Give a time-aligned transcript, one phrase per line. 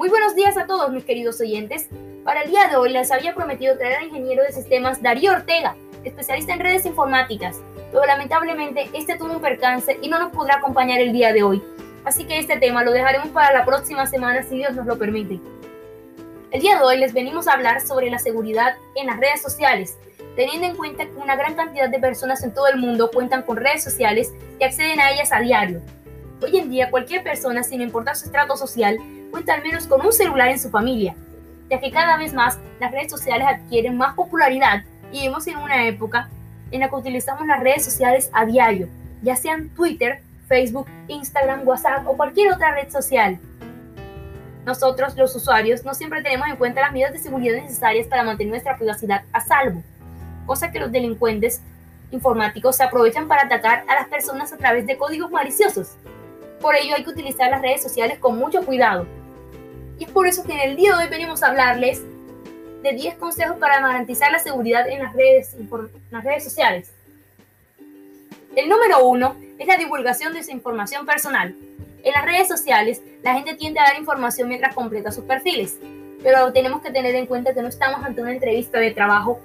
[0.00, 1.90] Muy buenos días a todos mis queridos oyentes.
[2.24, 5.76] Para el día de hoy les había prometido traer al ingeniero de sistemas Darío Ortega,
[6.04, 7.60] especialista en redes informáticas,
[7.92, 11.62] pero lamentablemente este tuvo un percance y no nos podrá acompañar el día de hoy.
[12.02, 15.38] Así que este tema lo dejaremos para la próxima semana si Dios nos lo permite.
[16.50, 19.98] El día de hoy les venimos a hablar sobre la seguridad en las redes sociales,
[20.34, 23.58] teniendo en cuenta que una gran cantidad de personas en todo el mundo cuentan con
[23.58, 25.82] redes sociales y acceden a ellas a diario.
[26.42, 28.98] Hoy en día cualquier persona, sin importar su estrato social,
[29.30, 31.14] cuenta al menos con un celular en su familia,
[31.68, 35.86] ya que cada vez más las redes sociales adquieren más popularidad y vivimos en una
[35.86, 36.28] época
[36.70, 38.88] en la que utilizamos las redes sociales a diario,
[39.22, 43.38] ya sean Twitter, Facebook, Instagram, WhatsApp o cualquier otra red social.
[44.66, 48.50] Nosotros, los usuarios, no siempre tenemos en cuenta las medidas de seguridad necesarias para mantener
[48.50, 49.82] nuestra privacidad a salvo,
[50.46, 51.60] cosa que los delincuentes
[52.10, 55.96] informáticos se aprovechan para atacar a las personas a través de códigos maliciosos.
[56.60, 59.06] Por ello hay que utilizar las redes sociales con mucho cuidado.
[60.00, 62.02] Y es por eso que en el día de hoy venimos a hablarles
[62.82, 65.68] de 10 consejos para garantizar la seguridad en las redes, en
[66.10, 66.90] las redes sociales.
[68.56, 71.54] El número uno es la divulgación de su información personal.
[72.02, 75.76] En las redes sociales, la gente tiende a dar información mientras completa sus perfiles,
[76.22, 79.38] pero tenemos que tener en cuenta que no estamos ante una entrevista de trabajo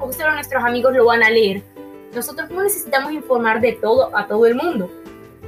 [0.00, 1.62] o solo nuestros amigos lo van a leer.
[2.12, 4.90] Nosotros no necesitamos informar de todo a todo el mundo.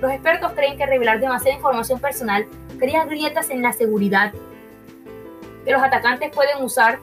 [0.01, 2.47] Los expertos creen que revelar demasiada información personal
[2.79, 4.33] crea grietas en la seguridad
[5.65, 6.99] que los atacantes pueden usar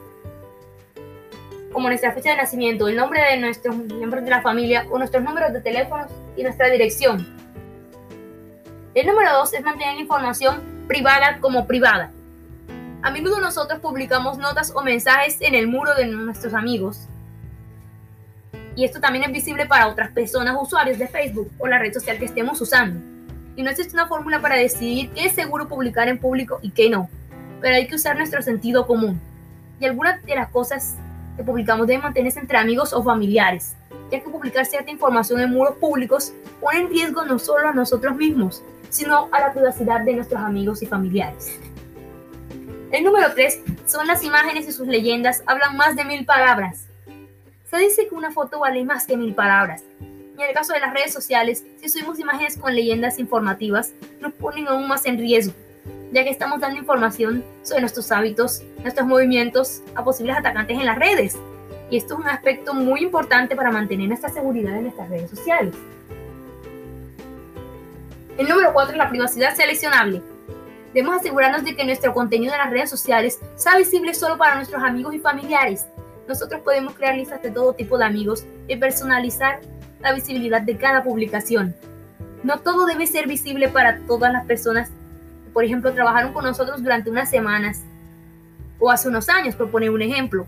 [1.72, 5.22] como nuestra fecha de nacimiento, el nombre de nuestros miembros de la familia o nuestros
[5.22, 7.26] números de teléfonos y nuestra dirección.
[8.94, 12.10] El número dos es mantener la información privada como privada.
[13.02, 17.06] A menudo nosotros publicamos notas o mensajes en el muro de nuestros amigos.
[18.74, 22.18] Y esto también es visible para otras personas usuarios de Facebook o la red social
[22.18, 23.00] que estemos usando.
[23.56, 26.90] Y no existe una fórmula para decidir qué es seguro publicar en público y qué
[26.90, 27.08] no.
[27.60, 29.20] Pero hay que usar nuestro sentido común.
[29.78, 30.96] Y algunas de las cosas
[31.36, 33.74] que publicamos deben mantenerse entre amigos o familiares,
[34.10, 38.16] ya que publicar cierta información en muros públicos pone en riesgo no solo a nosotros
[38.16, 41.58] mismos, sino a la privacidad de nuestros amigos y familiares.
[42.90, 46.86] El número 3 son las imágenes y sus leyendas hablan más de mil palabras.
[47.70, 49.84] Se dice que una foto vale más que mil palabras.
[50.00, 54.32] Y en el caso de las redes sociales, si subimos imágenes con leyendas informativas, nos
[54.32, 55.54] ponen aún más en riesgo,
[56.12, 60.98] ya que estamos dando información sobre nuestros hábitos, nuestros movimientos a posibles atacantes en las
[60.98, 61.38] redes.
[61.90, 65.74] Y esto es un aspecto muy importante para mantener nuestra seguridad en nuestras redes sociales.
[68.38, 70.22] El número 4 es la privacidad seleccionable.
[70.94, 74.82] Debemos asegurarnos de que nuestro contenido en las redes sociales sea visible solo para nuestros
[74.82, 75.86] amigos y familiares.
[76.26, 79.60] Nosotros podemos crear listas de todo tipo de amigos y personalizar
[80.00, 81.74] la visibilidad de cada publicación.
[82.42, 84.90] No todo debe ser visible para todas las personas
[85.52, 87.82] por ejemplo, trabajaron con nosotros durante unas semanas
[88.78, 90.46] o hace unos años, por poner un ejemplo,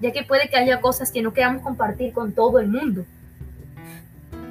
[0.00, 3.04] ya que puede que haya cosas que no queramos compartir con todo el mundo.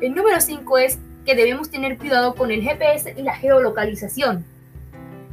[0.02, 4.46] El número 5 es que debemos tener cuidado con el GPS y la geolocalización.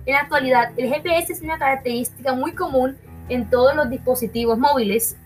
[0.06, 2.97] En la actualidad, el GPS es una característica muy común
[3.29, 5.17] en todos los dispositivos móviles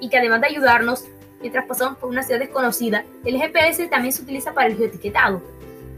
[0.00, 1.04] y que además de ayudarnos
[1.40, 5.42] mientras pasamos por una ciudad desconocida, el GPS también se utiliza para el geoetiquetado,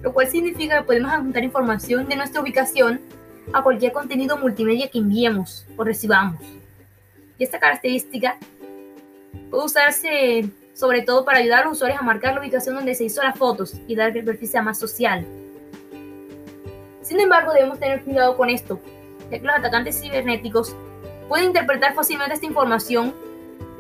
[0.07, 3.01] lo cual significa que podemos adjuntar información de nuestra ubicación
[3.53, 6.41] a cualquier contenido multimedia que enviemos o recibamos.
[7.37, 8.37] Y esta característica
[9.51, 13.03] puede usarse sobre todo para ayudar a los usuarios a marcar la ubicación donde se
[13.03, 15.27] hizo las fotos y dar que el más social.
[17.03, 18.79] Sin embargo, debemos tener cuidado con esto,
[19.29, 20.77] ya que los atacantes cibernéticos
[21.29, 23.13] pueden interpretar fácilmente esta información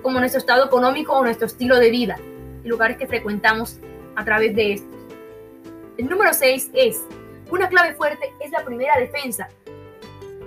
[0.02, 2.18] como nuestro estado económico o nuestro estilo de vida
[2.64, 3.78] y lugares que frecuentamos
[4.16, 4.95] a través de estos.
[5.98, 7.02] El número 6 es,
[7.50, 9.48] una clave fuerte es la primera defensa.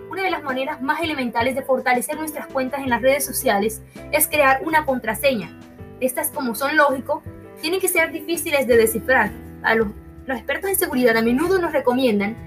[0.10, 4.28] Una de las maneras más elementales de fortalecer nuestras cuentas en las redes sociales es
[4.28, 5.60] crear una contraseña
[6.00, 7.24] estas, como son lógicos,
[7.62, 9.32] tienen que ser difíciles de descifrar.
[9.64, 9.88] A los,
[10.28, 12.38] expertos en seguridad a menudo nos recomiendan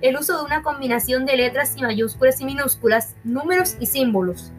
[0.00, 4.50] el uso de una combinación de letras y mayúsculas y minúsculas, números y símbolos,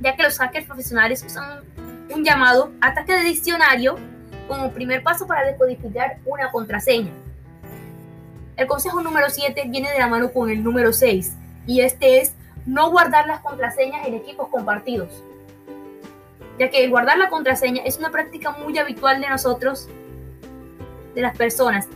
[0.00, 1.62] ya que los hackers profesionales usan
[2.14, 3.98] un llamado ataque de diccionario
[4.48, 7.10] como primer paso para decodificar una contraseña.
[8.56, 11.32] El consejo número 7 viene de la mano con el número 6
[11.66, 12.32] y este es
[12.66, 15.22] no guardar las contraseñas en equipos compartidos
[16.58, 19.88] ya que guardar la contraseña es una práctica muy habitual de nosotros,
[21.14, 21.88] de las personas.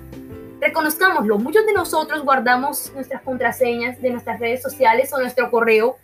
[0.61, 5.97] Reconozcámoslo, muchos de nosotros guardamos nuestras contraseñas de nuestras redes sociales o nuestro correo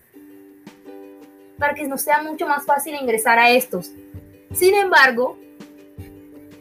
[1.58, 3.91] para que nos sea mucho más fácil ingresar a estos.
[4.52, 5.37] Sin embargo,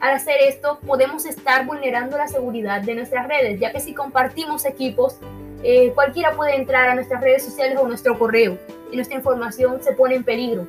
[0.03, 4.65] al hacer esto podemos estar vulnerando la seguridad de nuestras redes, ya que si compartimos
[4.65, 5.17] equipos,
[5.65, 8.57] Eh, cualquiera puede entrar a nuestras redes sociales o nuestro correo
[8.91, 10.67] y nuestra información se pone en peligro.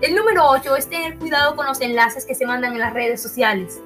[0.00, 3.20] El número 8 es tener cuidado con los enlaces que se mandan en las redes
[3.20, 3.80] sociales.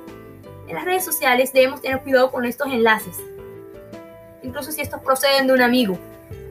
[0.69, 3.17] En las redes sociales debemos tener cuidado con estos enlaces,
[4.43, 5.97] incluso si estos proceden de un amigo.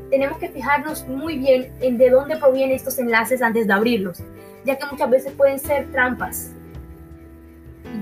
[0.10, 4.24] Tenemos que fijarnos muy bien en de dónde provienen estos enlaces antes de abrirlos,
[4.64, 6.50] ya que muchas veces pueden ser trampas.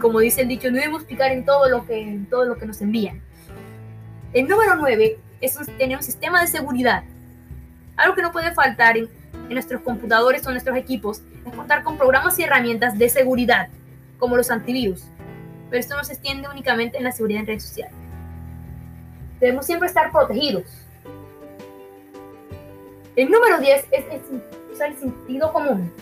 [0.03, 2.65] Como dice el dicho, no debemos picar en todo lo que, en todo lo que
[2.65, 3.21] nos envían.
[4.33, 7.05] El número 9 es tener un sistema de seguridad.
[7.95, 11.97] Algo que no puede faltar en, en nuestros computadores o nuestros equipos es contar con
[11.97, 13.69] programas y herramientas de seguridad,
[14.19, 15.05] como los antivirus.
[15.69, 17.95] Pero esto no se extiende únicamente en la seguridad en redes sociales.
[19.39, 20.65] Debemos siempre estar protegidos.
[23.15, 24.03] El número 10 es,
[24.69, 25.94] usar el sentido común.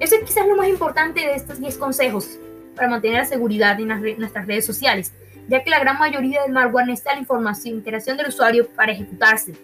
[0.00, 2.38] Eso es quizás lo más importante de estos 10 consejos
[2.76, 5.12] para mantener la seguridad en, nuestras redes sociales,
[5.48, 9.54] ya que la gran mayoría del malware necesita la información, interacción del usuario para ejecutarse.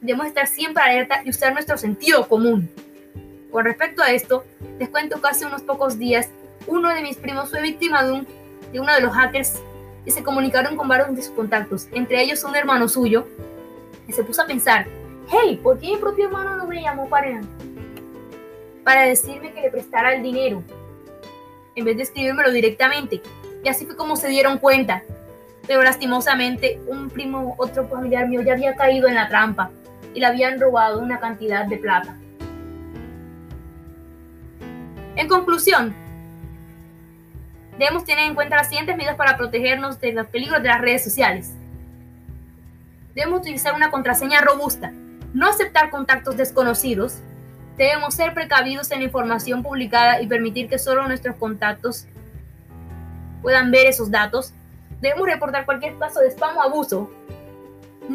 [0.00, 2.70] Debemos estar siempre alerta y usar nuestro sentido común.
[3.50, 4.44] Con respecto a esto,
[4.78, 6.28] les cuento que hace unos pocos días
[6.66, 8.26] uno de mis primos fue víctima de, un,
[8.72, 9.60] de uno de los hackers
[10.06, 13.26] y se comunicaron con varios de sus contactos, entre ellos un hermano suyo,
[14.06, 14.86] y se puso a pensar,
[15.30, 17.40] hey, ¿por qué mi propio hermano no me llamó para,
[18.84, 20.62] para decirme que le prestara el dinero?
[21.74, 23.20] En vez de escribírmelo directamente.
[23.64, 25.02] Y así fue como se dieron cuenta.
[25.66, 29.70] Pero lastimosamente un primo, otro familiar mío ya había caído en la trampa
[30.12, 32.14] y le habían robado una cantidad de plata.
[35.16, 35.94] En conclusión,
[37.78, 41.02] debemos tener en cuenta las siguientes medidas para protegernos de los peligros de las redes
[41.02, 41.52] sociales.
[43.14, 44.92] Debemos utilizar una contraseña robusta,
[45.32, 47.20] no aceptar contactos desconocidos,
[47.76, 52.06] debemos ser precavidos en la información publicada y permitir que solo nuestros contactos
[53.42, 54.52] puedan ver esos datos,
[55.00, 57.10] debemos reportar cualquier caso de spam o abuso,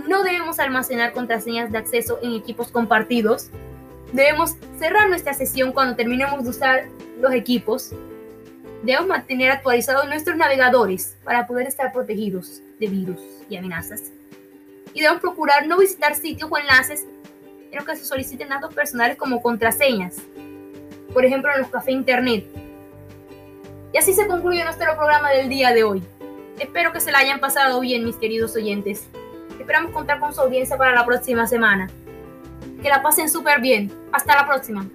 [0.08, 3.50] no debemos almacenar contraseñas de acceso en equipos compartidos,
[4.12, 6.86] Debemos cerrar nuestra sesión cuando terminemos de usar
[7.22, 7.92] los equipos.
[8.82, 13.20] Debemos mantener actualizados nuestros navegadores para poder estar protegidos de virus
[13.50, 14.04] y amenazas.
[14.94, 17.06] Y debemos procurar no visitar sitios o enlaces
[17.72, 20.18] en los que se soliciten datos personales como contraseñas,
[21.14, 22.46] por ejemplo en los cafés internet.
[23.94, 26.04] Y así se concluye nuestro programa del día de hoy.
[26.60, 29.08] Espero que se la hayan pasado bien, mis queridos oyentes.
[29.60, 31.90] Esperamos contar con su audiencia para la próxima semana.
[32.82, 33.92] Que la pasen súper bien.
[34.12, 34.86] Hasta la próxima.